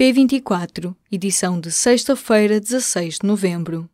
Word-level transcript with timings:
P24, 0.00 0.96
edição 1.12 1.60
de 1.60 1.70
sexta-feira, 1.70 2.58
16 2.58 3.18
de 3.18 3.26
novembro. 3.26 3.86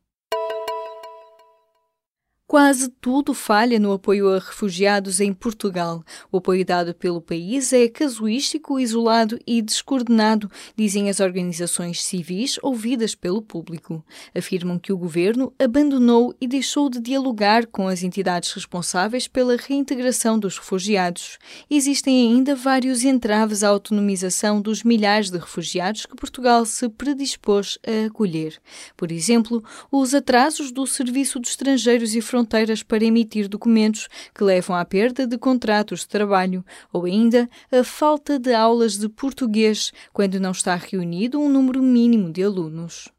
Quase 2.49 2.91
tudo 3.01 3.35
falha 3.35 3.77
no 3.77 3.93
apoio 3.93 4.29
a 4.29 4.39
refugiados 4.39 5.19
em 5.19 5.33
Portugal. 5.33 6.05
O 6.31 6.37
apoio 6.37 6.65
dado 6.65 6.95
pelo 6.95 7.21
país 7.21 7.73
é 7.73 7.89
casuístico, 7.89 8.79
isolado 8.79 9.37
e 9.45 9.61
descoordenado, 9.61 10.49
dizem 10.77 11.11
as 11.11 11.19
organizações 11.19 12.05
civis 12.05 12.57
ouvidas 12.63 13.17
pelo 13.17 13.43
público. 13.43 14.01
Afirmam 14.33 14.79
que 14.79 14.93
o 14.93 14.97
governo 14.97 15.53
abandonou 15.59 16.33
e 16.41 16.47
deixou 16.47 16.89
de 16.89 17.01
dialogar 17.01 17.67
com 17.67 17.89
as 17.89 18.05
entidades 18.05 18.53
responsáveis 18.53 19.27
pela 19.27 19.57
reintegração 19.57 20.39
dos 20.39 20.57
refugiados. 20.57 21.41
Existem 21.69 22.29
ainda 22.29 22.55
vários 22.55 23.03
entraves 23.03 23.65
à 23.65 23.71
autonomização 23.71 24.61
dos 24.61 24.85
milhares 24.85 25.31
de 25.31 25.39
refugiados 25.39 26.07
que 26.07 26.15
Portugal 26.15 26.65
se 26.65 26.89
predispôs 26.91 27.77
a 27.85 28.07
acolher. 28.07 28.57
Por 28.97 29.11
exemplo, 29.11 29.65
os 29.91 30.15
atrasos 30.15 30.71
do 30.71 30.87
Serviço 30.87 31.41
de 31.41 31.49
Estrangeiros 31.49 32.15
e 32.15 32.21
fronteiras 32.21 32.36
para 32.83 33.05
emitir 33.05 33.49
documentos 33.49 34.09
que 34.35 34.45
levam 34.45 34.77
à 34.77 34.85
perda 34.85 35.27
de 35.27 35.39
contratos 35.39 36.01
de 36.01 36.09
trabalho 36.09 36.65
ou 36.93 37.05
ainda 37.05 37.49
a 37.71 37.83
falta 37.83 38.39
de 38.39 38.53
aulas 38.53 38.99
de 38.99 39.09
português 39.09 39.93
quando 40.13 40.41
não 40.41 40.51
está 40.51 40.75
reunido 40.75 41.41
um 41.41 41.49
número 41.49 41.83
mínimo 41.83 42.31
de 42.31 42.43
alunos. 42.43 43.16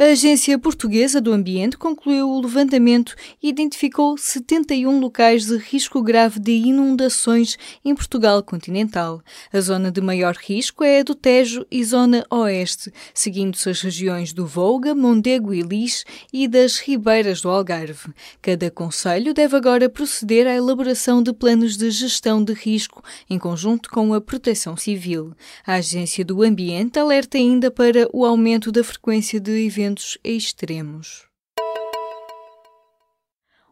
A 0.00 0.12
Agência 0.12 0.56
Portuguesa 0.56 1.20
do 1.20 1.32
Ambiente 1.32 1.76
concluiu 1.76 2.30
o 2.30 2.40
levantamento 2.40 3.16
e 3.42 3.48
identificou 3.48 4.16
71 4.16 5.00
locais 5.00 5.46
de 5.46 5.56
risco 5.56 6.00
grave 6.00 6.38
de 6.38 6.52
inundações 6.52 7.58
em 7.84 7.92
Portugal 7.96 8.40
continental. 8.44 9.20
A 9.52 9.60
zona 9.60 9.90
de 9.90 10.00
maior 10.00 10.36
risco 10.36 10.84
é 10.84 11.00
a 11.00 11.02
do 11.02 11.16
Tejo 11.16 11.66
e 11.68 11.84
Zona 11.84 12.24
Oeste, 12.30 12.92
seguindo-se 13.12 13.70
as 13.70 13.80
regiões 13.80 14.32
do 14.32 14.46
Volga, 14.46 14.94
Mondego 14.94 15.52
e 15.52 15.62
Lis 15.62 16.04
e 16.32 16.46
das 16.46 16.78
Ribeiras 16.78 17.40
do 17.40 17.48
Algarve. 17.48 18.14
Cada 18.40 18.70
conselho 18.70 19.34
deve 19.34 19.56
agora 19.56 19.88
proceder 19.88 20.46
à 20.46 20.54
elaboração 20.54 21.20
de 21.20 21.32
planos 21.32 21.76
de 21.76 21.90
gestão 21.90 22.44
de 22.44 22.52
risco 22.52 23.02
em 23.28 23.36
conjunto 23.36 23.90
com 23.90 24.14
a 24.14 24.20
Proteção 24.20 24.76
Civil. 24.76 25.32
A 25.66 25.74
Agência 25.74 26.24
do 26.24 26.44
Ambiente 26.44 27.00
alerta 27.00 27.36
ainda 27.36 27.68
para 27.68 28.08
o 28.12 28.24
aumento 28.24 28.70
da 28.70 28.84
frequência 28.84 29.40
de 29.40 29.66
eventos 29.66 29.87
extremos. 30.22 31.28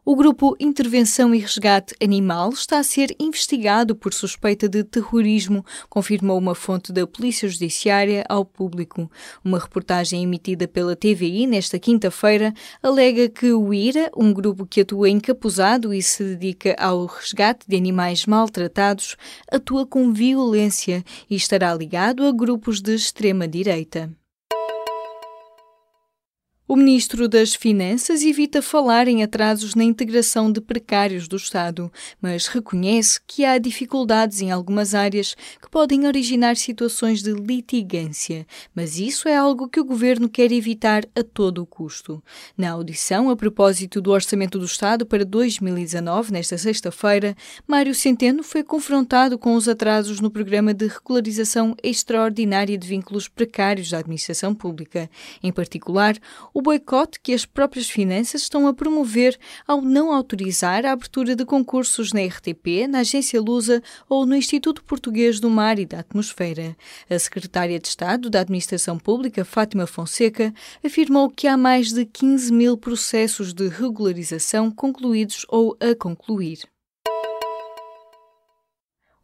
O 0.08 0.14
grupo 0.14 0.56
Intervenção 0.60 1.34
e 1.34 1.38
Resgate 1.40 1.92
Animal 2.00 2.50
está 2.50 2.78
a 2.78 2.84
ser 2.84 3.12
investigado 3.18 3.96
por 3.96 4.14
suspeita 4.14 4.68
de 4.68 4.84
terrorismo, 4.84 5.66
confirmou 5.88 6.38
uma 6.38 6.54
fonte 6.54 6.92
da 6.92 7.04
Polícia 7.08 7.48
Judiciária 7.48 8.24
ao 8.28 8.44
público. 8.44 9.10
Uma 9.44 9.58
reportagem 9.58 10.22
emitida 10.22 10.68
pela 10.68 10.94
TVI 10.94 11.48
nesta 11.48 11.76
quinta-feira 11.80 12.54
alega 12.80 13.28
que 13.28 13.52
o 13.52 13.74
IRA, 13.74 14.08
um 14.16 14.32
grupo 14.32 14.64
que 14.64 14.82
atua 14.82 15.10
encapuzado 15.10 15.92
e 15.92 16.00
se 16.00 16.22
dedica 16.22 16.76
ao 16.78 17.06
resgate 17.06 17.66
de 17.66 17.76
animais 17.76 18.26
maltratados, 18.26 19.16
atua 19.50 19.84
com 19.84 20.12
violência 20.12 21.04
e 21.28 21.34
estará 21.34 21.74
ligado 21.74 22.24
a 22.24 22.30
grupos 22.30 22.80
de 22.80 22.94
extrema-direita. 22.94 24.16
O 26.68 26.74
ministro 26.74 27.28
das 27.28 27.54
Finanças 27.54 28.24
evita 28.24 28.60
falar 28.60 29.06
em 29.06 29.22
atrasos 29.22 29.76
na 29.76 29.84
integração 29.84 30.50
de 30.50 30.60
precários 30.60 31.28
do 31.28 31.36
Estado, 31.36 31.92
mas 32.20 32.48
reconhece 32.48 33.20
que 33.24 33.44
há 33.44 33.56
dificuldades 33.56 34.40
em 34.40 34.50
algumas 34.50 34.92
áreas 34.92 35.36
que 35.62 35.70
podem 35.70 36.08
originar 36.08 36.56
situações 36.56 37.22
de 37.22 37.30
litigância, 37.30 38.44
mas 38.74 38.98
isso 38.98 39.28
é 39.28 39.36
algo 39.36 39.68
que 39.68 39.78
o 39.78 39.84
governo 39.84 40.28
quer 40.28 40.50
evitar 40.50 41.04
a 41.14 41.22
todo 41.22 41.62
o 41.62 41.66
custo. 41.66 42.20
Na 42.58 42.72
audição 42.72 43.30
a 43.30 43.36
propósito 43.36 44.00
do 44.00 44.10
Orçamento 44.10 44.58
do 44.58 44.64
Estado 44.64 45.06
para 45.06 45.24
2019, 45.24 46.32
nesta 46.32 46.58
sexta-feira, 46.58 47.36
Mário 47.64 47.94
Centeno 47.94 48.42
foi 48.42 48.64
confrontado 48.64 49.38
com 49.38 49.54
os 49.54 49.68
atrasos 49.68 50.18
no 50.18 50.32
programa 50.32 50.74
de 50.74 50.88
regularização 50.88 51.76
extraordinária 51.80 52.76
de 52.76 52.88
vínculos 52.88 53.28
precários 53.28 53.88
da 53.88 53.98
administração 53.98 54.52
pública. 54.52 55.08
Em 55.40 55.52
particular, 55.52 56.18
o 56.56 56.62
boicote 56.62 57.20
que 57.20 57.34
as 57.34 57.44
próprias 57.44 57.86
finanças 57.86 58.40
estão 58.40 58.66
a 58.66 58.72
promover 58.72 59.38
ao 59.66 59.82
não 59.82 60.10
autorizar 60.10 60.86
a 60.86 60.92
abertura 60.92 61.36
de 61.36 61.44
concursos 61.44 62.14
na 62.14 62.24
RTP, 62.24 62.88
na 62.88 63.00
Agência 63.00 63.38
Lusa 63.42 63.82
ou 64.08 64.24
no 64.24 64.34
Instituto 64.34 64.82
Português 64.82 65.38
do 65.38 65.50
Mar 65.50 65.78
e 65.78 65.84
da 65.84 65.98
Atmosfera. 65.98 66.74
A 67.10 67.18
secretária 67.18 67.78
de 67.78 67.88
Estado 67.88 68.30
da 68.30 68.40
Administração 68.40 68.98
Pública, 68.98 69.44
Fátima 69.44 69.86
Fonseca, 69.86 70.50
afirmou 70.82 71.28
que 71.28 71.46
há 71.46 71.58
mais 71.58 71.92
de 71.92 72.06
15 72.06 72.50
mil 72.50 72.78
processos 72.78 73.52
de 73.52 73.68
regularização 73.68 74.70
concluídos 74.70 75.44
ou 75.50 75.76
a 75.78 75.94
concluir. 75.94 76.60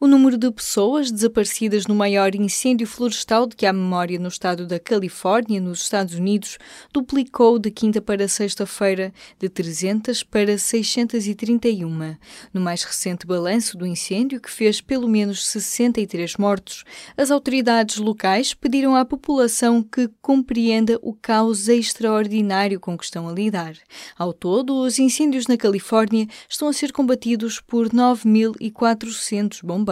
O 0.02 0.08
número 0.08 0.36
de 0.36 0.50
pessoas 0.50 1.12
desaparecidas 1.12 1.86
no 1.86 1.94
maior 1.94 2.34
incêndio 2.34 2.88
florestal 2.88 3.46
de 3.46 3.54
que 3.54 3.64
há 3.64 3.72
memória 3.72 4.18
no 4.18 4.26
estado 4.26 4.66
da 4.66 4.80
Califórnia, 4.80 5.60
nos 5.60 5.82
Estados 5.82 6.16
Unidos, 6.16 6.58
duplicou 6.92 7.56
de 7.56 7.70
quinta 7.70 8.02
para 8.02 8.26
sexta-feira, 8.26 9.14
de 9.38 9.48
300 9.48 10.24
para 10.24 10.58
631. 10.58 12.16
No 12.52 12.60
mais 12.60 12.82
recente 12.82 13.24
balanço 13.24 13.78
do 13.78 13.86
incêndio, 13.86 14.40
que 14.40 14.50
fez 14.50 14.80
pelo 14.80 15.06
menos 15.06 15.46
63 15.46 16.36
mortos, 16.36 16.82
as 17.16 17.30
autoridades 17.30 17.98
locais 17.98 18.54
pediram 18.54 18.96
à 18.96 19.04
população 19.04 19.84
que 19.84 20.10
compreenda 20.20 20.98
o 21.00 21.12
caos 21.14 21.68
extraordinário 21.68 22.80
com 22.80 22.98
que 22.98 23.04
estão 23.04 23.28
a 23.28 23.32
lidar. 23.32 23.76
Ao 24.18 24.32
todo, 24.32 24.80
os 24.80 24.98
incêndios 24.98 25.46
na 25.46 25.56
Califórnia 25.56 26.26
estão 26.48 26.66
a 26.66 26.72
ser 26.72 26.90
combatidos 26.90 27.60
por 27.60 27.88
9.400 27.90 29.60
bombeiros 29.62 29.91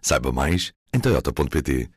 Saiba 0.00 0.32
mais 0.32 0.72
em 0.94 0.98
toyota.pt. 0.98 1.90